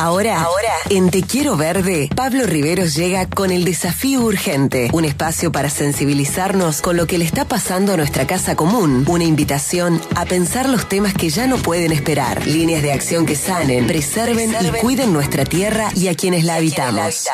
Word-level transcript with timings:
Ahora, 0.00 0.42
ahora, 0.42 0.72
en 0.90 1.10
Te 1.10 1.22
Quiero 1.22 1.56
Verde, 1.56 2.08
Pablo 2.14 2.46
Riveros 2.46 2.94
llega 2.94 3.28
con 3.28 3.50
el 3.50 3.64
desafío 3.64 4.20
urgente, 4.20 4.90
un 4.92 5.04
espacio 5.04 5.50
para 5.50 5.70
sensibilizarnos 5.70 6.82
con 6.82 6.96
lo 6.96 7.08
que 7.08 7.18
le 7.18 7.24
está 7.24 7.46
pasando 7.46 7.94
a 7.94 7.96
nuestra 7.96 8.24
casa 8.24 8.54
común, 8.54 9.04
una 9.08 9.24
invitación 9.24 10.00
a 10.14 10.24
pensar 10.24 10.68
los 10.68 10.88
temas 10.88 11.14
que 11.14 11.30
ya 11.30 11.48
no 11.48 11.56
pueden 11.56 11.90
esperar, 11.90 12.46
líneas 12.46 12.80
de 12.82 12.92
acción 12.92 13.26
que 13.26 13.34
sanen, 13.34 13.88
preserven, 13.88 14.54
y 14.60 14.70
cuiden 14.78 15.12
nuestra 15.12 15.44
tierra 15.44 15.88
y 15.96 16.06
a 16.06 16.14
quienes 16.14 16.44
la 16.44 16.54
habitamos. 16.54 17.26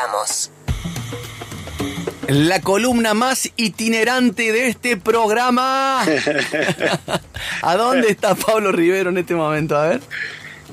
La 2.27 2.61
columna 2.61 3.13
más 3.13 3.51
itinerante 3.57 4.51
de 4.51 4.69
este 4.69 4.97
programa. 4.97 6.03
¿A 7.61 7.75
dónde 7.75 8.09
está 8.09 8.33
Pablo 8.33 8.71
Rivero 8.71 9.11
en 9.11 9.19
este 9.19 9.35
momento? 9.35 9.77
A 9.77 9.85
ver. 9.85 10.01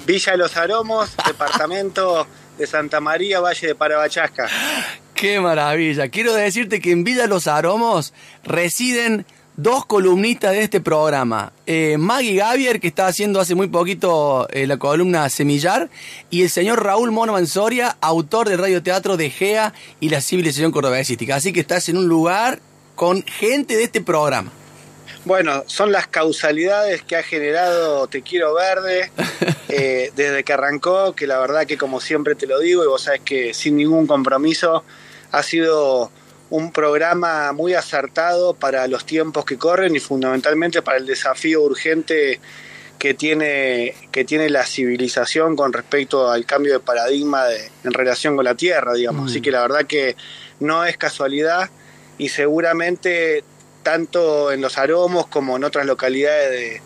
Villa 0.06 0.32
de 0.32 0.38
los 0.38 0.56
Aromos, 0.56 1.10
departamento 1.26 2.26
de 2.58 2.66
Santa 2.66 3.00
María, 3.00 3.40
Valle 3.40 3.68
de 3.68 3.74
Parabachasca. 3.74 4.48
¡Qué 5.14 5.40
maravilla! 5.40 6.08
Quiero 6.08 6.34
decirte 6.34 6.80
que 6.80 6.90
en 6.90 7.04
Villa 7.04 7.22
de 7.22 7.28
los 7.28 7.46
Aromos 7.46 8.12
residen 8.42 9.24
dos 9.56 9.86
columnistas 9.86 10.52
de 10.52 10.62
este 10.62 10.80
programa. 10.80 11.52
Eh, 11.66 11.96
Maggie 11.98 12.34
Gavier, 12.34 12.80
que 12.80 12.88
está 12.88 13.06
haciendo 13.06 13.38
hace 13.40 13.54
muy 13.54 13.68
poquito 13.68 14.48
eh, 14.50 14.66
la 14.66 14.78
columna 14.78 15.28
Semillar, 15.28 15.90
y 16.30 16.42
el 16.42 16.50
señor 16.50 16.82
Raúl 16.82 17.12
Mono 17.12 17.32
Mansoria, 17.34 17.96
autor 18.00 18.48
del 18.48 18.58
radioteatro 18.58 19.16
de 19.16 19.30
Gea 19.30 19.72
y 20.00 20.08
la 20.08 20.20
civilización 20.20 20.72
cordobesística. 20.72 21.36
Así 21.36 21.52
que 21.52 21.60
estás 21.60 21.88
en 21.88 21.98
un 21.98 22.08
lugar 22.08 22.60
con 22.96 23.22
gente 23.22 23.76
de 23.76 23.84
este 23.84 24.00
programa. 24.00 24.50
Bueno, 25.24 25.64
son 25.66 25.92
las 25.92 26.06
causalidades 26.06 27.02
que 27.02 27.16
ha 27.16 27.22
generado 27.22 28.06
Te 28.08 28.22
Quiero 28.22 28.54
Verde 28.54 29.10
eh, 29.68 30.12
desde 30.16 30.44
que 30.44 30.52
arrancó, 30.52 31.14
que 31.14 31.26
la 31.26 31.38
verdad 31.38 31.66
que 31.66 31.78
como 31.78 32.00
siempre 32.00 32.34
te 32.34 32.46
lo 32.46 32.58
digo, 32.58 32.84
y 32.84 32.86
vos 32.86 33.02
sabes 33.02 33.20
que 33.20 33.54
sin 33.54 33.76
ningún 33.76 34.06
compromiso 34.06 34.84
ha 35.30 35.42
sido 35.42 36.10
un 36.50 36.70
programa 36.70 37.52
muy 37.52 37.72
acertado 37.72 38.54
para 38.54 38.86
los 38.86 39.06
tiempos 39.06 39.44
que 39.44 39.56
corren 39.56 39.96
y 39.96 40.00
fundamentalmente 40.00 40.82
para 40.82 40.98
el 40.98 41.06
desafío 41.06 41.62
urgente 41.62 42.40
que 42.98 43.14
tiene, 43.14 43.94
que 44.12 44.24
tiene 44.24 44.50
la 44.50 44.64
civilización 44.64 45.56
con 45.56 45.72
respecto 45.72 46.30
al 46.30 46.44
cambio 46.44 46.74
de 46.74 46.80
paradigma 46.80 47.46
en 47.82 47.92
relación 47.92 48.36
con 48.36 48.44
la 48.44 48.54
Tierra, 48.54 48.92
digamos. 48.92 49.30
Así 49.30 49.40
que 49.40 49.50
la 49.50 49.62
verdad 49.62 49.86
que 49.86 50.14
no 50.60 50.84
es 50.84 50.96
casualidad 50.98 51.70
y 52.18 52.28
seguramente 52.28 53.42
tanto 53.82 54.52
en 54.52 54.60
los 54.60 54.78
aromos 54.78 55.26
como 55.26 55.56
en 55.56 55.64
otras 55.64 55.86
localidades 55.86 56.80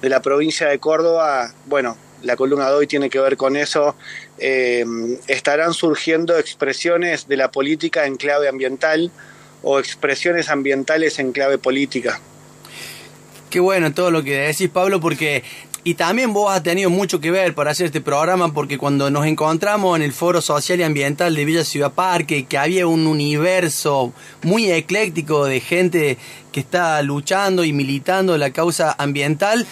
de, 0.00 0.08
la 0.08 0.22
provincia 0.22 0.68
de 0.68 0.78
Córdoba, 0.78 1.52
bueno, 1.64 1.96
la 2.22 2.36
columna 2.36 2.68
de 2.68 2.74
hoy 2.74 2.86
tiene 2.86 3.10
que 3.10 3.18
ver 3.18 3.36
con 3.36 3.56
eso, 3.56 3.96
eh, 4.38 4.84
estarán 5.26 5.74
surgiendo 5.74 6.38
expresiones 6.38 7.26
de 7.26 7.36
la 7.36 7.50
política 7.50 8.06
en 8.06 8.16
clave 8.16 8.48
ambiental 8.48 9.10
o 9.62 9.80
expresiones 9.80 10.48
ambientales 10.48 11.18
en 11.18 11.32
clave 11.32 11.58
política. 11.58 12.20
Qué 13.50 13.58
bueno 13.58 13.92
todo 13.92 14.10
lo 14.10 14.22
que 14.22 14.38
decís, 14.38 14.68
Pablo, 14.68 15.00
porque 15.00 15.42
y 15.86 15.94
también 15.94 16.32
vos 16.32 16.52
has 16.52 16.64
tenido 16.64 16.90
mucho 16.90 17.20
que 17.20 17.30
ver 17.30 17.54
para 17.54 17.70
hacer 17.70 17.86
este 17.86 18.00
programa 18.00 18.52
porque 18.52 18.76
cuando 18.76 19.08
nos 19.08 19.24
encontramos 19.24 19.94
en 19.94 20.02
el 20.02 20.12
Foro 20.12 20.42
Social 20.42 20.80
y 20.80 20.82
Ambiental 20.82 21.32
de 21.32 21.44
Villa 21.44 21.64
Ciudad 21.64 21.92
Parque, 21.92 22.44
que 22.46 22.58
había 22.58 22.88
un 22.88 23.06
universo 23.06 24.12
muy 24.42 24.68
ecléctico 24.68 25.44
de 25.44 25.60
gente 25.60 26.18
que 26.50 26.58
está 26.58 27.00
luchando 27.02 27.62
y 27.62 27.72
militando 27.72 28.36
la 28.36 28.50
causa 28.50 28.96
ambiental, 28.98 29.64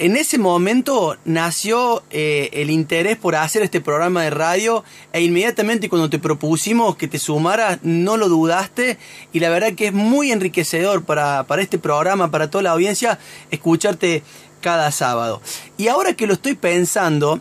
en 0.00 0.16
ese 0.16 0.38
momento 0.38 1.16
nació 1.24 2.02
eh, 2.10 2.50
el 2.54 2.68
interés 2.68 3.16
por 3.16 3.36
hacer 3.36 3.62
este 3.62 3.80
programa 3.80 4.24
de 4.24 4.30
radio 4.30 4.82
e 5.12 5.22
inmediatamente 5.22 5.88
cuando 5.88 6.10
te 6.10 6.18
propusimos 6.18 6.96
que 6.96 7.06
te 7.06 7.20
sumaras 7.20 7.78
no 7.84 8.16
lo 8.16 8.28
dudaste 8.28 8.98
y 9.32 9.38
la 9.38 9.50
verdad 9.50 9.74
que 9.74 9.86
es 9.86 9.92
muy 9.92 10.32
enriquecedor 10.32 11.04
para, 11.04 11.44
para 11.44 11.62
este 11.62 11.78
programa, 11.78 12.32
para 12.32 12.50
toda 12.50 12.62
la 12.62 12.70
audiencia, 12.72 13.20
escucharte 13.52 14.24
cada 14.64 14.90
sábado. 14.92 15.42
Y 15.76 15.88
ahora 15.88 16.14
que 16.14 16.26
lo 16.26 16.32
estoy 16.32 16.54
pensando, 16.54 17.38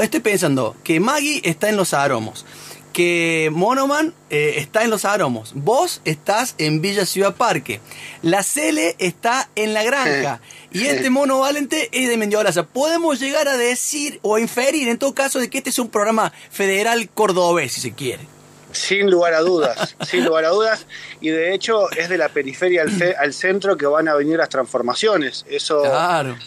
estoy 0.00 0.20
pensando 0.20 0.74
que 0.82 1.00
Maggie 1.00 1.42
está 1.44 1.68
en 1.68 1.76
los 1.76 1.92
aromos, 1.92 2.46
que 2.94 3.50
Monoman 3.52 4.14
eh, 4.30 4.54
está 4.56 4.82
en 4.82 4.88
los 4.88 5.04
aromos, 5.04 5.52
vos 5.54 6.00
estás 6.06 6.54
en 6.56 6.80
Villa 6.80 7.04
Ciudad 7.04 7.34
Parque, 7.34 7.82
la 8.22 8.42
Cele 8.42 8.96
está 8.98 9.50
en 9.54 9.74
la 9.74 9.82
granja 9.82 10.40
y 10.72 10.86
este 10.86 11.10
mono 11.10 11.40
Valente 11.40 11.90
es 11.92 12.08
de 12.08 12.16
Mendiolaza. 12.16 12.62
Podemos 12.62 13.20
llegar 13.20 13.48
a 13.48 13.58
decir 13.58 14.18
o 14.22 14.38
inferir 14.38 14.88
en 14.88 14.96
todo 14.96 15.12
caso 15.14 15.40
de 15.40 15.50
que 15.50 15.58
este 15.58 15.68
es 15.68 15.78
un 15.78 15.90
programa 15.90 16.32
federal 16.50 17.06
cordobés, 17.10 17.74
si 17.74 17.82
se 17.82 17.92
quiere. 17.92 18.31
Sin 18.72 19.10
lugar 19.10 19.34
a 19.34 19.40
dudas, 19.40 19.94
sin 20.06 20.24
lugar 20.24 20.44
a 20.44 20.48
dudas. 20.48 20.86
Y 21.20 21.30
de 21.30 21.54
hecho 21.54 21.90
es 21.92 22.08
de 22.08 22.18
la 22.18 22.28
periferia 22.28 22.84
al, 23.18 23.32
centro 23.32 23.76
que 23.76 23.86
van 23.86 24.08
a 24.08 24.14
venir 24.14 24.38
las 24.38 24.48
transformaciones. 24.48 25.44
Eso 25.48 25.82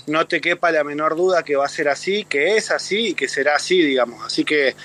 no 0.07 0.27
te 0.27 0.41
quepa 0.41 0.71
la 0.71 0.83
menor 0.83 1.15
duda 1.15 1.43
que 1.43 1.55
va 1.55 1.65
a 1.65 1.69
ser 1.69 1.89
así, 1.89 2.25
que 2.25 2.57
es 2.57 2.71
así 2.71 3.07
y 3.07 3.13
que 3.13 3.27
será 3.27 3.55
así, 3.55 3.81
digamos. 3.81 4.25
Así 4.25 4.43
que 4.43 4.75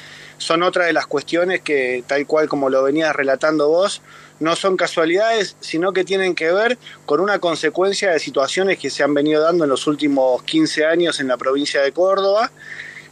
son 0.41 0.63
otra 0.63 0.87
de 0.87 0.93
las 0.93 1.07
cuestiones 1.07 1.61
que, 1.61 2.03
tal 2.07 2.27
cual 2.27 2.49
como 2.49 2.71
lo 2.71 2.83
venías 2.83 3.15
relatando 3.15 3.69
vos, 3.69 4.01
no 4.41 4.57
son 4.57 4.77
casualidades, 4.77 5.57
sino 5.61 5.93
que 5.93 6.03
tienen 6.03 6.35
que 6.35 6.51
ver 6.51 6.79
con 7.05 7.21
una 7.21 7.39
consecuencia 7.39 8.11
de 8.11 8.19
situaciones 8.19 8.79
que 8.79 8.89
se 8.89 9.03
han 9.03 9.13
venido 9.13 9.43
dando 9.43 9.65
en 9.65 9.71
los 9.71 9.87
últimos 9.87 10.43
15 10.45 10.87
años 10.87 11.21
en 11.21 11.29
la 11.29 11.37
provincia 11.37 11.83
de 11.83 11.93
Córdoba, 11.93 12.51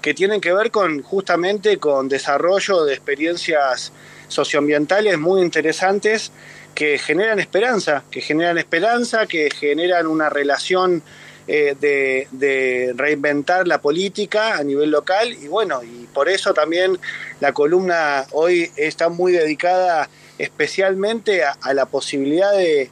que 0.00 0.14
tienen 0.14 0.40
que 0.40 0.54
ver 0.54 0.70
con 0.70 1.02
justamente 1.02 1.76
con 1.78 2.08
desarrollo 2.08 2.84
de 2.84 2.94
experiencias 2.94 3.92
socioambientales 4.28 5.18
muy 5.18 5.42
interesantes 5.42 6.32
que 6.74 6.98
generan 6.98 7.40
esperanza, 7.40 8.04
que 8.10 8.20
generan 8.20 8.56
esperanza, 8.56 9.26
que 9.26 9.50
generan 9.50 10.06
una 10.06 10.30
relación 10.30 11.02
eh, 11.50 11.74
de, 11.80 12.92
reinventar 12.94 13.66
la 13.66 13.80
política 13.80 14.58
a 14.58 14.62
nivel 14.62 14.90
local 14.90 15.32
y 15.32 15.48
bueno, 15.48 15.82
y 15.82 16.06
por 16.12 16.28
eso 16.28 16.52
también 16.52 16.98
la 17.40 17.52
columna 17.52 18.26
hoy 18.32 18.70
está 18.76 19.08
muy 19.08 19.32
dedicada 19.32 20.10
especialmente 20.36 21.42
a, 21.42 21.72
la 21.72 21.86
posibilidad 21.86 22.52
de, 22.52 22.90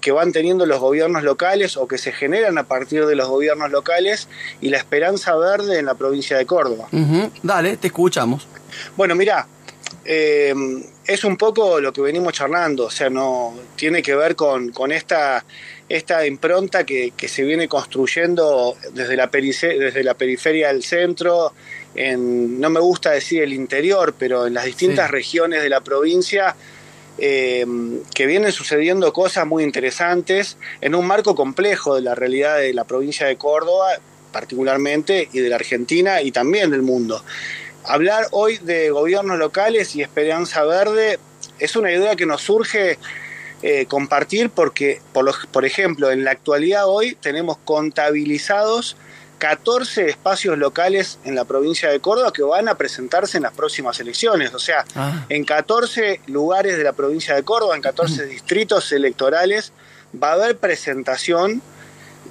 que 0.00 0.12
van 0.12 0.32
teniendo 0.32 0.66
los 0.66 0.80
gobiernos 0.80 1.22
locales 1.22 1.78
o 1.78 1.88
que 1.88 1.96
se 1.96 2.12
generan 2.12 2.58
a 2.58 2.64
partir 2.64 3.06
de 3.06 3.16
los 3.16 3.28
gobiernos 3.28 3.70
locales 3.70 4.28
y 4.60 4.68
la 4.68 4.76
esperanza 4.76 5.34
verde 5.34 5.78
en 5.78 5.86
la 5.86 5.94
provincia 5.94 6.36
de 6.36 6.44
Córdoba. 6.44 6.88
Dale, 7.42 7.78
te 7.78 7.86
escuchamos. 7.86 8.46
Bueno, 8.96 9.14
mira, 9.14 9.46
eh, 10.04 10.54
es 11.06 11.24
un 11.24 11.36
poco 11.36 11.80
lo 11.80 11.92
que 11.92 12.00
venimos 12.00 12.32
charlando, 12.32 12.86
o 12.86 12.90
sea, 12.90 13.10
no 13.10 13.54
tiene 13.76 14.02
que 14.02 14.14
ver 14.14 14.36
con, 14.36 14.72
esta, 14.92 15.44
esta 15.88 16.26
impronta 16.26 16.84
que, 16.84 17.12
se 17.26 17.42
viene 17.42 17.68
construyendo 17.68 18.76
desde 18.92 19.16
la, 19.16 19.26
desde 19.28 20.04
la 20.04 20.14
periferia 20.14 20.68
del 20.68 20.82
centro, 20.82 21.52
en, 21.94 22.60
no 22.60 22.70
me 22.70 22.80
gusta 22.80 23.10
decir 23.10 23.42
el 23.42 23.52
interior, 23.52 24.14
pero 24.18 24.46
en 24.46 24.54
las 24.54 24.64
distintas 24.64 25.10
regiones 25.10 25.62
de 25.62 25.68
la 25.68 25.80
provincia, 25.80 26.54
eh, 27.18 27.66
que 28.14 28.26
vienen 28.26 28.52
sucediendo 28.52 29.12
cosas 29.12 29.46
muy 29.46 29.64
interesantes 29.64 30.56
en 30.80 30.94
un 30.94 31.06
marco 31.06 31.34
complejo 31.34 31.94
de 31.94 32.00
la 32.00 32.14
realidad 32.14 32.58
de 32.58 32.72
la 32.72 32.84
provincia 32.84 33.26
de 33.26 33.36
Córdoba, 33.36 33.98
particularmente, 34.32 35.28
y 35.32 35.40
de 35.40 35.48
la 35.48 35.56
Argentina 35.56 36.22
y 36.22 36.32
también 36.32 36.70
del 36.70 36.82
mundo. 36.82 37.22
Hablar 37.84 38.26
hoy 38.30 38.58
de 38.58 38.90
gobiernos 38.90 39.38
locales 39.38 39.96
y 39.96 40.02
esperanza 40.02 40.64
verde 40.64 41.18
es 41.58 41.76
una 41.76 41.92
idea 41.92 42.16
que 42.16 42.26
nos 42.26 42.42
surge 42.42 42.98
eh, 43.62 43.86
compartir 43.86 44.50
porque, 44.50 45.00
por, 45.12 45.64
ejemplo, 45.64 46.10
en 46.10 46.24
la 46.24 46.32
actualidad 46.32 46.86
hoy 46.86 47.16
tenemos 47.20 47.58
contabilizados 47.64 48.96
14 49.38 50.08
espacios 50.08 50.56
locales 50.58 51.18
en 51.24 51.34
la 51.34 51.44
provincia 51.44 51.88
de 51.88 51.98
Córdoba 51.98 52.32
que 52.32 52.42
van 52.42 52.68
a 52.68 52.76
presentarse 52.76 53.36
en 53.36 53.42
las 53.42 53.52
próximas 53.52 53.98
elecciones. 53.98 54.54
O 54.54 54.58
sea, 54.60 54.84
ah. 54.94 55.26
en 55.28 55.44
14 55.44 56.20
lugares 56.26 56.76
de 56.76 56.84
la 56.84 56.92
provincia 56.92 57.34
de 57.34 57.42
Córdoba, 57.42 57.74
en 57.74 57.82
14 57.82 58.26
distritos 58.26 58.92
electorales, 58.92 59.72
va 60.20 60.30
a 60.30 60.34
haber 60.34 60.56
presentación 60.56 61.62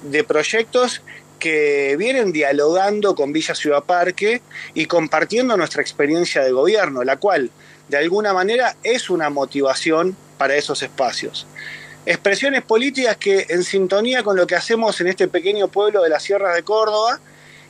de 0.02 0.24
proyectos 0.24 1.02
que 1.42 1.96
vienen 1.98 2.30
dialogando 2.30 3.16
con 3.16 3.32
Villa 3.32 3.56
Ciudad 3.56 3.82
Parque 3.82 4.42
y 4.74 4.86
compartiendo 4.86 5.56
nuestra 5.56 5.82
experiencia 5.82 6.44
de 6.44 6.52
gobierno, 6.52 7.02
la 7.02 7.16
cual 7.16 7.50
de 7.88 7.96
alguna 7.96 8.32
manera 8.32 8.76
es 8.84 9.10
una 9.10 9.28
motivación 9.28 10.16
para 10.38 10.54
esos 10.54 10.84
espacios. 10.84 11.48
Expresiones 12.06 12.62
políticas 12.62 13.16
que 13.16 13.46
en 13.48 13.64
sintonía 13.64 14.22
con 14.22 14.36
lo 14.36 14.46
que 14.46 14.54
hacemos 14.54 15.00
en 15.00 15.08
este 15.08 15.26
pequeño 15.26 15.66
pueblo 15.66 16.00
de 16.00 16.10
las 16.10 16.22
sierras 16.22 16.54
de 16.54 16.62
Córdoba 16.62 17.18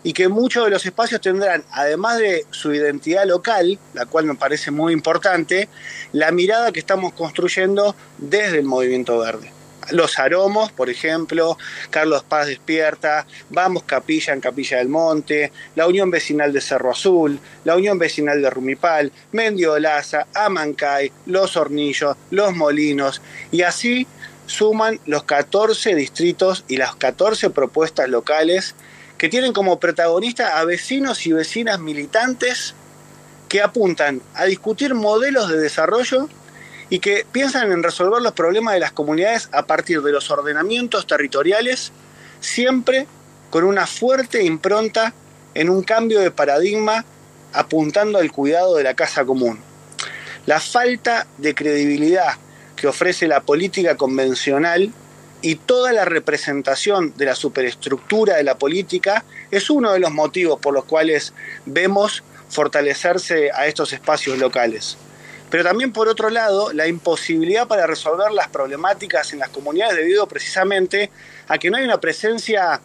y 0.03 0.13
que 0.13 0.29
muchos 0.29 0.67
de 0.67 0.71
los 0.71 0.85
espacios 0.85 1.23
tendrán, 1.23 1.65
además 1.71 2.19
de 2.19 2.45
su 2.51 2.75
identidad 2.75 3.25
local, 3.25 3.79
la 3.95 4.05
cual 4.05 4.27
me 4.27 4.35
parece 4.35 4.71
muy 4.71 4.93
importante, 4.93 5.71
la 6.13 6.31
mirada 6.31 6.73
que 6.73 6.81
estamos 6.81 7.15
construyendo 7.15 7.97
desde 8.19 8.59
el 8.59 8.67
movimiento 8.67 9.19
verde. 9.19 9.51
Los 9.91 10.19
Aromos, 10.19 10.73
por 10.73 10.91
ejemplo, 10.91 11.59
Carlos 11.91 12.25
Paz 12.25 12.47
Despierta, 12.47 13.27
Vamos 13.51 13.83
Capilla 13.85 14.33
en 14.33 14.41
Capilla 14.41 14.79
del 14.79 14.89
Monte, 14.89 15.53
la 15.75 15.87
Unión 15.87 16.11
Vecinal 16.11 16.53
de 16.53 16.61
Cerro 16.61 16.91
Azul, 16.91 17.39
la 17.65 17.77
Unión 17.77 17.99
Vecinal 17.99 18.41
de 18.41 18.51
Rumipal, 18.51 19.13
Mendiolaza, 19.33 20.27
Amancay, 20.35 21.13
Los 21.27 21.57
Hornillos, 21.57 22.17
Los 22.31 22.55
Molinos, 22.55 23.21
y 23.51 23.63
así 23.63 24.07
suman 24.47 25.01
los 25.07 25.25
14 25.25 25.95
distritos 25.95 26.65
y 26.69 26.77
las 26.77 26.95
14 26.97 27.51
propuestas 27.51 28.09
locales 28.09 28.75
que 29.17 29.29
tienen 29.29 29.53
como 29.53 29.79
protagonista 29.79 30.59
a 30.59 30.65
vecinos 30.65 31.27
y 31.27 31.33
vecinas 31.33 31.79
militantes 31.79 32.75
que 33.49 33.63
apuntan 33.63 34.21
a 34.35 34.47
discutir 34.47 34.95
modelos 34.95 35.49
de 35.49 35.59
desarrollo 35.59 36.29
y 36.93 36.99
que 36.99 37.25
piensan 37.33 37.73
en 37.73 37.83
resolver 37.83 38.21
los 38.21 38.35
problemas 38.35 38.75
de 38.75 38.81
las 38.81 38.93
comunidades 38.93 39.49
a 39.53 39.63
partir 39.63 40.03
de 40.03 40.13
los 40.13 40.31
ordenamientos 40.31 41.07
territoriales, 41.07 41.91
siempre 42.39 43.07
con 43.49 43.65
una 43.65 43.87
fuerte 43.87 44.45
impronta 44.45 45.15
en 45.55 45.71
un 45.71 45.85
cambio 45.85 46.21
de 46.21 46.31
paradigma 46.31 47.03
apuntando 47.55 48.19
al 48.19 48.31
cuidado 48.31 48.77
de 48.77 48.83
la 48.83 48.93
casa 48.93 49.25
común. 49.25 49.59
La 50.45 50.61
falta 50.61 51.27
de 51.39 51.55
credibilidad 51.55 52.35
que 52.77 52.89
ofrece 52.89 53.27
la 53.27 53.41
política 53.41 53.97
convencional 53.97 54.93
y 55.41 55.55
toda 55.55 55.95
la 55.95 56.05
representación 56.05 57.15
de 57.17 57.25
la 57.25 57.35
superestructura 57.35 58.37
de 58.37 58.45
la 58.45 58.59
política 58.59 59.25
es 59.51 59.71
uno 59.71 59.93
de 59.93 59.99
los 59.99 60.13
motivos 60.13 60.61
por 60.61 60.75
los 60.75 60.85
cuales 60.85 61.33
vemos 61.65 62.23
fortalecerse 62.51 63.51
a 63.51 63.67
estos 63.67 63.95
espacios 63.95 64.37
locales 64.37 64.99
pero 65.53 65.65
también 65.65 65.93
por 65.93 66.09
otro 66.09 66.31
lado 66.31 66.73
la 66.73 66.89
imposibilidad 66.89 67.69
para 67.69 67.87
resolver 67.87 68.33
las 68.33 68.49
problemáticas 68.49 69.35
en 69.35 69.39
las 69.39 69.51
comunidades 69.51 69.97
debido 69.97 70.27
precisamente 70.27 71.11
a 71.47 71.59
que 71.59 71.71
no 71.71 71.77
hay 71.77 71.85
una 71.85 72.01
presencia 72.01 72.81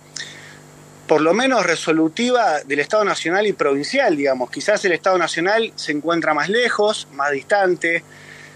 por 1.08 1.22
lo 1.22 1.34
menos 1.34 1.66
resolutiva 1.66 2.60
del 2.66 2.80
Estado 2.80 3.06
Nacional 3.06 3.48
y 3.48 3.54
provincial, 3.54 4.18
digamos. 4.18 4.52
Quizás 4.52 4.84
el 4.84 4.92
Estado 4.92 5.18
Nacional 5.18 5.72
se 5.78 5.94
encuentra 5.94 6.34
más 6.34 6.50
lejos, 6.50 7.08
más 7.14 7.32
distante, 7.32 8.04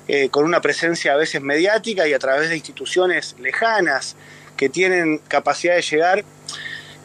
eh, 0.09 0.27
con 0.27 0.43
una 0.43 0.59
presencia 0.59 1.13
a 1.13 1.15
veces 1.15 1.41
mediática 1.41 2.05
y 2.05 2.11
a 2.11 2.19
través 2.19 2.49
de 2.49 2.57
instituciones 2.57 3.37
lejanas 3.39 4.17
que 4.57 4.67
tienen 4.67 5.19
capacidad 5.19 5.75
de 5.75 5.83
llegar 5.83 6.25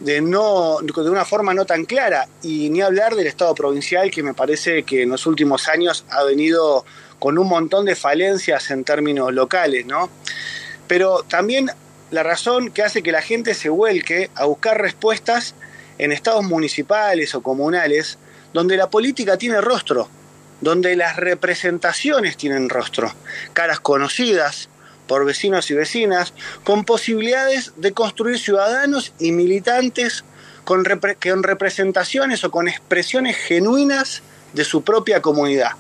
de, 0.01 0.21
no, 0.21 0.79
de 0.81 1.11
una 1.11 1.25
forma 1.25 1.55
no 1.55 1.65
tan 1.65 1.85
clara. 1.85 2.29
Y 2.43 2.71
ni 2.71 2.83
hablar 2.83 3.15
del 3.15 3.27
Estado 3.27 3.55
provincial, 3.55 4.11
que 4.11 4.23
me 4.23 4.35
parece 4.35 4.83
que 4.83 5.03
en 5.03 5.11
los 5.11 5.27
últimos 5.27 5.69
años 5.69 6.05
ha 6.11 6.25
venido 6.25 6.85
con 7.19 7.39
un 7.39 7.49
montón 7.49 7.85
de 7.87 7.97
falencias 7.97 8.71
en 8.71 8.85
términos 8.85 9.33
locales, 9.33 9.87
¿no? 9.87 10.11
Pero 10.87 11.25
también 11.29 11.71
la 12.11 12.23
razón 12.23 12.71
que 12.71 12.83
hace 12.83 13.03
que 13.03 13.13
la 13.13 13.23
gente 13.23 13.55
se 13.55 13.69
vuelque 13.69 14.31
a 14.35 14.45
buscar 14.45 14.81
respuestas 14.81 15.55
en 15.99 16.13
estados 16.13 16.45
municipales 16.45 17.35
o 17.35 17.43
comunales, 17.43 18.19
donde 18.53 18.77
la 18.77 18.91
política 18.91 19.37
tiene 19.37 19.61
rostro, 19.61 20.09
donde 20.61 20.95
las 20.97 21.17
representaciones 21.17 22.37
tienen 22.37 22.69
rostro, 22.69 23.13
caras 23.53 23.81
conocidas, 23.81 24.69
por 25.07 25.25
vecinos 25.25 25.71
y 25.71 25.75
vecinas, 25.75 26.33
con 26.65 26.85
posibilidades 26.85 27.73
de 27.77 27.93
construir 27.93 28.39
ciudadanos 28.39 29.13
y 29.19 29.33
militantes 29.33 30.25
con, 30.67 30.85
representaciones 30.85 32.45
o 32.45 32.51
con 32.51 32.69
expresiones 32.69 33.37
genuinas 33.37 34.23
de 34.53 34.65
su 34.65 34.83
propia 34.83 35.23
comunidad. 35.23 35.71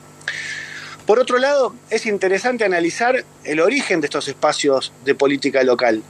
Por 1.06 1.18
otro 1.18 1.38
lado, 1.38 1.74
es 1.90 2.06
interesante 2.06 2.64
analizar 2.64 3.24
el 3.44 3.60
origen 3.60 4.00
de 4.00 4.06
estos 4.06 4.28
espacios 4.28 4.92
de 5.04 5.14
política 5.14 5.62
local, 5.64 6.02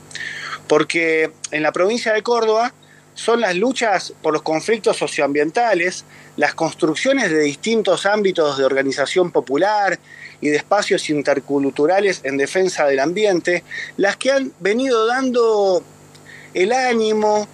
porque 0.68 1.30
en 1.50 1.62
la 1.62 1.72
provincia 1.72 2.12
de 2.12 2.22
Córdoba 2.22 2.72
son 3.14 3.40
las 3.40 3.56
luchas 3.56 4.12
por 4.22 4.34
los 4.34 4.42
conflictos 4.42 4.98
socioambientales, 4.98 6.04
las 6.36 6.54
construcciones 6.54 7.30
de 7.30 7.40
distintos 7.40 8.04
ámbitos 8.04 8.58
de 8.58 8.64
organización 8.64 9.32
popular 9.32 9.98
y 10.40 10.48
de 10.48 10.56
espacios 10.56 11.08
interculturales 11.10 12.20
en 12.24 12.36
defensa 12.36 12.86
del 12.86 13.00
ambiente, 13.00 13.64
las 13.96 14.16
que 14.16 14.32
han 14.32 14.52
venido 14.60 15.06
dando 15.06 15.82
el 16.54 16.72
ánimo 16.72 17.48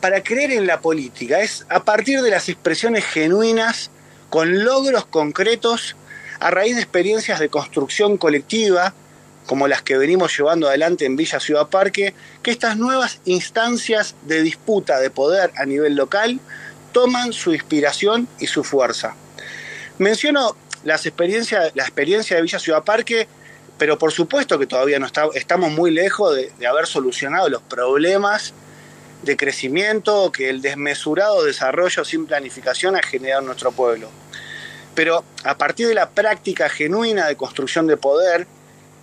para 0.00 0.22
creer 0.22 0.52
en 0.52 0.66
la 0.66 0.80
política. 0.80 1.40
Es 1.40 1.64
a 1.68 1.84
partir 1.84 2.20
de 2.22 2.30
las 2.30 2.48
expresiones 2.48 3.04
genuinas, 3.04 3.90
con 4.30 4.64
logros 4.64 5.06
concretos, 5.06 5.96
a 6.40 6.50
raíz 6.50 6.74
de 6.74 6.82
experiencias 6.82 7.40
de 7.40 7.48
construcción 7.48 8.18
colectiva, 8.18 8.92
como 9.46 9.68
las 9.68 9.82
que 9.82 9.96
venimos 9.96 10.36
llevando 10.36 10.68
adelante 10.68 11.04
en 11.04 11.16
Villa 11.16 11.40
Ciudad 11.40 11.68
Parque, 11.68 12.14
que 12.42 12.50
estas 12.50 12.76
nuevas 12.76 13.20
instancias 13.24 14.14
de 14.22 14.42
disputa 14.42 14.98
de 15.00 15.10
poder 15.10 15.52
a 15.56 15.64
nivel 15.64 15.94
local 15.94 16.40
toman 16.92 17.32
su 17.32 17.52
inspiración 17.52 18.28
y 18.38 18.46
su 18.46 18.64
fuerza. 18.64 19.14
Menciono 19.98 20.56
las 20.84 21.06
experiencias, 21.06 21.72
la 21.74 21.82
experiencia 21.82 22.36
de 22.36 22.42
Villa 22.42 22.58
Ciudad 22.58 22.84
Parque, 22.84 23.26
pero 23.78 23.98
por 23.98 24.12
supuesto 24.12 24.58
que 24.58 24.66
todavía 24.66 24.98
no 24.98 25.08
estamos 25.34 25.72
muy 25.72 25.90
lejos 25.90 26.36
de, 26.36 26.52
de 26.58 26.66
haber 26.66 26.86
solucionado 26.86 27.48
los 27.48 27.62
problemas 27.62 28.54
de 29.22 29.36
crecimiento 29.36 30.30
que 30.30 30.50
el 30.50 30.60
desmesurado 30.60 31.44
desarrollo 31.44 32.04
sin 32.04 32.26
planificación 32.26 32.94
ha 32.96 33.02
generado 33.02 33.40
en 33.40 33.46
nuestro 33.46 33.72
pueblo. 33.72 34.10
Pero 34.94 35.24
a 35.42 35.58
partir 35.58 35.88
de 35.88 35.94
la 35.94 36.10
práctica 36.10 36.68
genuina 36.68 37.26
de 37.26 37.36
construcción 37.36 37.86
de 37.86 37.96
poder 37.96 38.46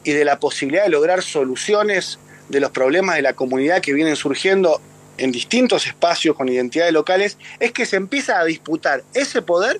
y 0.03 0.11
de 0.11 0.23
la 0.23 0.39
posibilidad 0.39 0.83
de 0.83 0.89
lograr 0.89 1.21
soluciones 1.21 2.19
de 2.49 2.59
los 2.59 2.71
problemas 2.71 3.15
de 3.15 3.23
la 3.23 3.33
comunidad 3.33 3.81
que 3.81 3.93
vienen 3.93 4.15
surgiendo 4.15 4.79
en 5.17 5.31
distintos 5.31 5.85
espacios 5.85 6.35
con 6.35 6.49
identidades 6.49 6.93
locales, 6.93 7.37
es 7.59 7.71
que 7.71 7.85
se 7.85 7.97
empieza 7.97 8.39
a 8.39 8.45
disputar 8.45 9.03
ese 9.13 9.41
poder 9.41 9.79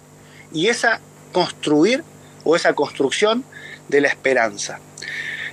y 0.54 0.68
esa 0.68 1.00
construir 1.32 2.04
o 2.44 2.56
esa 2.56 2.74
construcción 2.74 3.44
de 3.88 4.02
la 4.02 4.08
esperanza. 4.08 4.80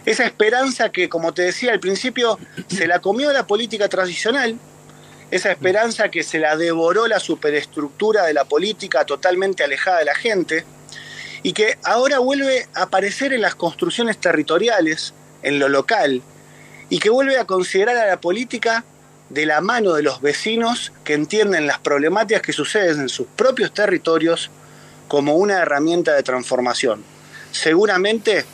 Esa 0.07 0.25
esperanza 0.25 0.91
que, 0.91 1.09
como 1.09 1.35
te 1.35 1.43
decía 1.43 1.73
al 1.73 1.81
principio, 1.81 2.39
se 2.69 2.87
la 2.87 3.01
comió 3.01 3.33
la 3.33 3.47
política 3.47 3.89
tradicional, 3.89 4.57
esa 5.31 5.51
esperanza 5.51 6.11
que 6.11 6.23
se 6.23 6.39
la 6.39 6.57
devoró 6.57 7.07
la 7.07 7.21
superestructura 7.21 8.25
de 8.25 8.33
la 8.33 8.45
política 8.45 9.05
totalmente 9.05 9.65
alejada 9.65 9.99
de 9.99 10.05
la 10.07 10.15
gente, 10.15 10.65
y 11.43 11.53
que 11.53 11.79
ahora 11.85 12.19
vuelve 12.19 12.67
a 12.75 12.83
aparecer 12.83 13.33
en 13.33 13.43
las 13.43 13.55
construcciones 13.55 14.19
territoriales, 14.19 15.13
en 15.43 15.59
lo 15.59 15.69
local, 15.69 16.23
y 16.89 16.99
que 16.99 17.11
vuelve 17.11 17.39
a 17.39 17.45
considerar 17.45 17.97
a 17.99 18.07
la 18.07 18.21
política 18.21 18.85
de 19.29 19.45
la 19.45 19.61
mano 19.61 19.93
de 19.93 20.03
los 20.03 20.23
vecinos 20.23 20.93
que 21.05 21.13
entienden 21.13 21.67
las 21.67 21.79
problemáticas 21.79 22.41
que 22.41 22.53
suceden 22.53 23.01
en 23.01 23.09
sus 23.11 23.27
propios 23.27 23.75
territorios 23.75 24.51
como 25.09 25.35
una 25.37 25.59
herramienta 25.59 26.15
de 26.15 26.23
transformación. 26.23 27.03
Seguramente 27.51 28.45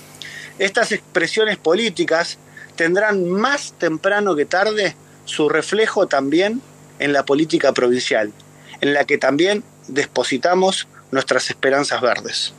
estas 0.58 0.92
expresiones 0.92 1.56
políticas 1.56 2.38
tendrán 2.76 3.28
más 3.28 3.74
temprano 3.78 4.34
que 4.36 4.46
tarde 4.46 4.96
su 5.24 5.48
reflejo 5.48 6.06
también 6.06 6.62
en 6.98 7.12
la 7.12 7.24
política 7.24 7.72
provincial, 7.72 8.32
en 8.80 8.94
la 8.94 9.04
que 9.04 9.18
también 9.18 9.64
depositamos 9.88 10.88
nuestras 11.10 11.50
esperanzas 11.50 12.00
verdes. 12.00 12.54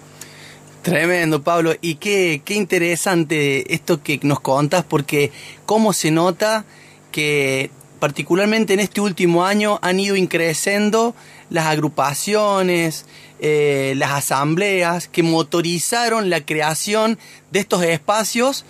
Tremendo, 0.82 1.42
Pablo. 1.42 1.74
Y 1.82 1.96
qué, 1.96 2.42
qué 2.46 2.54
interesante 2.54 3.74
esto 3.74 4.04
que 4.04 4.20
nos 4.22 4.40
contas, 4.40 4.84
porque 4.84 5.32
cómo 5.66 5.94
se 5.94 6.12
nota 6.12 6.66
que 7.12 7.72
particularmente 8.00 8.74
en 8.74 8.80
este 8.80 9.02
último 9.02 9.46
año 9.46 9.80
han 9.82 10.00
ido 10.00 10.16
increciendo 10.16 11.16
las 11.50 11.66
agrupaciones, 11.68 13.06
eh, 13.40 13.94
las 13.98 14.12
asambleas 14.12 15.08
que 15.08 15.24
motorizaron 15.24 16.30
la 16.30 16.46
creación 16.46 17.18
de 17.52 17.60
estos 17.60 17.84
espacios 17.84 18.66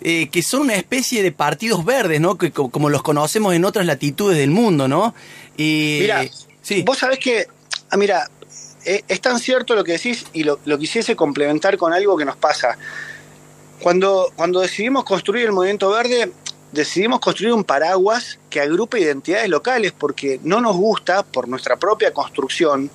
eh, 0.00 0.28
que 0.30 0.42
son 0.42 0.62
una 0.62 0.76
especie 0.76 1.24
de 1.24 1.32
partidos 1.32 1.84
verdes, 1.84 2.20
¿no? 2.20 2.38
Que, 2.38 2.52
como 2.52 2.88
los 2.88 3.02
conocemos 3.02 3.54
en 3.54 3.64
otras 3.64 3.84
latitudes 3.84 4.38
del 4.38 4.50
mundo, 4.50 4.86
¿no? 4.86 5.12
Y, 5.56 5.98
mira, 6.02 6.24
sí. 6.62 6.82
vos 6.82 6.98
sabés 6.98 7.18
que, 7.18 7.46
ah, 7.90 7.96
mira, 7.96 8.30
eh, 8.84 9.02
es 9.08 9.20
tan 9.20 9.40
cierto 9.40 9.74
lo 9.74 9.82
que 9.82 9.92
decís 9.92 10.26
y 10.32 10.44
lo, 10.44 10.60
lo, 10.66 10.78
quisiese 10.78 11.16
complementar 11.16 11.76
con 11.76 11.92
algo 11.92 12.16
que 12.16 12.24
nos 12.24 12.36
pasa. 12.36 12.78
Cuando, 13.80 14.32
cuando 14.36 14.60
decidimos 14.60 15.04
construir 15.04 15.46
el 15.46 15.52
movimiento 15.52 15.90
verde, 15.90 16.30
decidimos 16.72 17.20
construir 17.20 17.52
un 17.52 17.64
paraguas 17.64 18.38
que 18.50 18.60
agrupe 18.60 19.00
identidades 19.00 19.48
locales 19.48 19.92
porque 19.92 20.40
no 20.42 20.60
nos 20.60 20.76
gusta, 20.76 21.22
por 21.22 21.48
nuestra 21.48 21.76
propia 21.76 22.12
construcción, 22.12 22.90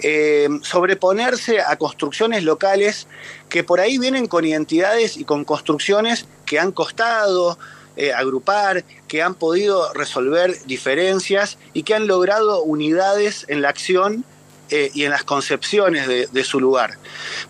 eh, 0.00 0.48
sobreponerse 0.62 1.60
a 1.60 1.76
construcciones 1.76 2.42
locales 2.42 3.06
que 3.48 3.64
por 3.64 3.80
ahí 3.80 3.98
vienen 3.98 4.26
con 4.26 4.44
identidades 4.44 5.16
y 5.16 5.24
con 5.24 5.44
construcciones 5.44 6.26
que 6.44 6.58
han 6.58 6.72
costado 6.72 7.56
eh, 7.96 8.12
agrupar, 8.12 8.84
que 9.06 9.22
han 9.22 9.34
podido 9.34 9.92
resolver 9.92 10.58
diferencias 10.66 11.58
y 11.74 11.84
que 11.84 11.94
han 11.94 12.08
logrado 12.08 12.62
unidades 12.62 13.46
en 13.48 13.62
la 13.62 13.68
acción 13.68 14.24
eh, 14.70 14.90
y 14.94 15.04
en 15.04 15.10
las 15.10 15.22
concepciones 15.22 16.08
de, 16.08 16.44
su 16.44 16.58
lugar. 16.58 16.98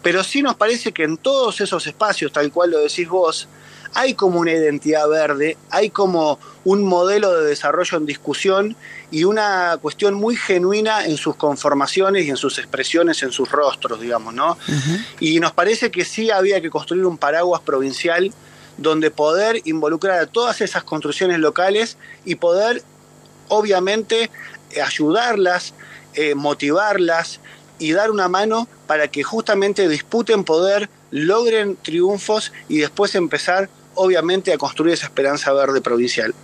Pero 0.03 0.23
sí 0.23 0.43
nos 0.43 0.57
parece 0.57 0.93
que 0.93 1.05
en 1.05 1.17
todos 1.17 1.63
esos 1.63 1.87
espacios, 1.87 2.31
tal 2.31 2.53
cual 2.53 2.73
lo 2.73 2.81
decís 2.81 3.09
vos, 3.09 3.49
hay 3.95 4.15
como 4.15 4.41
una 4.41 4.53
identidad 4.53 5.09
verde, 5.09 5.57
hay 5.71 5.91
como 5.91 6.39
un 6.65 6.85
modelo 6.85 7.33
de 7.33 7.47
desarrollo 7.47 7.99
en 7.99 8.07
discusión 8.07 8.77
y 9.11 9.25
una 9.25 9.79
cuestión 9.81 10.15
muy 10.15 10.37
genuina 10.37 11.07
en 11.07 11.17
sus 11.17 11.37
conformaciones 11.37 12.25
y 12.25 12.31
en 12.31 12.37
sus 12.37 12.59
expresiones, 12.59 13.23
en 13.23 13.33
sus 13.33 13.51
rostros, 13.51 14.01
digamos, 14.01 14.35
¿no? 14.35 14.59
Y 15.21 15.39
nos 15.41 15.53
parece 15.53 15.91
que 15.91 16.05
sí 16.05 16.31
había 16.31 16.61
que 16.61 16.71
construir 16.71 17.07
un 17.07 17.19
paraguas 17.19 17.61
provincial 17.61 18.33
donde 18.77 19.11
poder 19.11 19.61
involucrar 19.65 20.19
a 20.19 20.27
todas 20.27 20.61
esas 20.61 20.83
construcciones 20.83 21.39
locales 21.39 21.97
y 22.25 22.35
poder, 22.35 22.83
obviamente, 23.49 24.31
ayudarlas, 24.83 25.75
eh, 26.15 26.35
motivarlas 26.35 27.41
y 27.79 27.93
dar 27.93 28.11
una 28.11 28.29
mano 28.29 28.69
para 28.87 29.09
que 29.09 29.23
justamente 29.23 29.89
disputen 29.89 30.45
poder, 30.45 30.89
logren 31.11 31.77
triunfos 31.77 32.53
y 32.69 32.79
después 32.79 33.15
empezar, 33.15 33.69
obviamente, 33.95 34.53
a 34.53 34.59
construir 34.59 34.95
esa 34.95 35.07
esperanza 35.07 35.53
verde 35.53 35.81
provincial. 35.81 36.35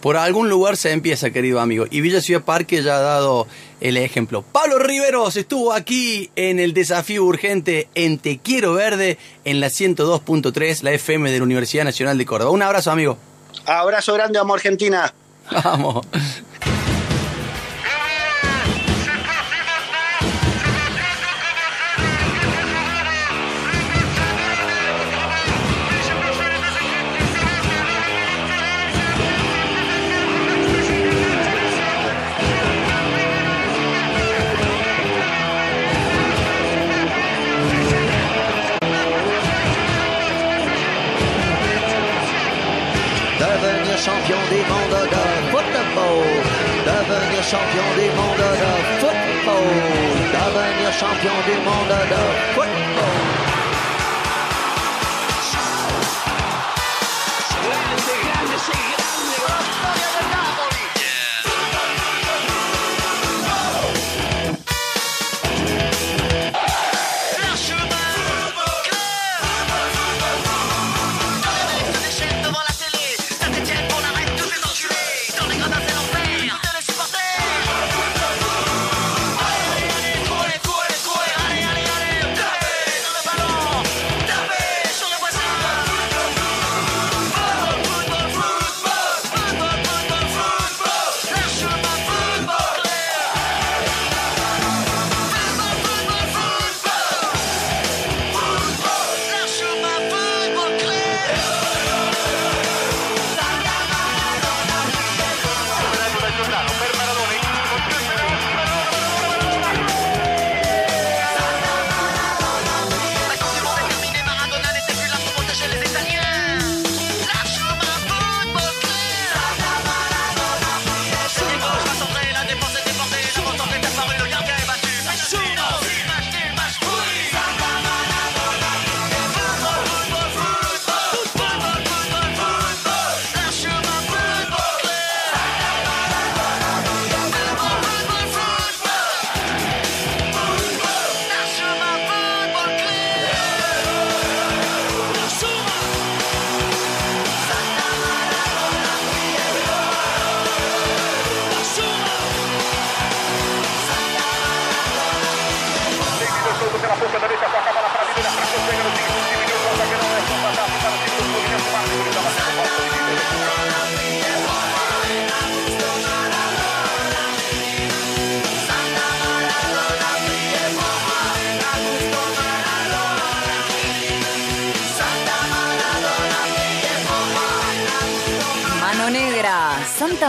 Por 0.00 0.16
algún 0.16 0.48
lugar 0.48 0.78
se 0.78 0.92
empieza, 0.92 1.30
querido 1.30 1.60
amigo. 1.60 1.84
Y 1.90 2.00
Villa 2.00 2.22
Ciudad 2.22 2.42
Parque 2.42 2.82
ya 2.82 2.96
ha 2.96 3.00
dado 3.00 3.46
el 3.80 3.98
ejemplo. 3.98 4.42
Pablo 4.42 4.78
Riveros 4.78 5.36
estuvo 5.36 5.74
aquí 5.74 6.30
en 6.36 6.58
el 6.58 6.72
desafío 6.72 7.24
urgente 7.24 7.88
en 7.94 8.18
Te 8.18 8.38
Quiero 8.38 8.72
Verde 8.72 9.18
en 9.44 9.60
la 9.60 9.66
102.3, 9.66 10.82
la 10.82 10.92
FM 10.92 11.30
de 11.30 11.38
la 11.38 11.44
Universidad 11.44 11.84
Nacional 11.84 12.16
de 12.16 12.24
Córdoba. 12.24 12.50
Un 12.50 12.62
abrazo, 12.62 12.90
amigo. 12.90 13.18
Abrazo 13.66 14.14
grande, 14.14 14.38
amo 14.38 14.54
Argentina. 14.54 15.12
Vamos. 15.64 16.06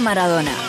Maradona. 0.02 0.61